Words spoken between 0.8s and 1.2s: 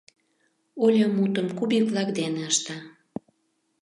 Оля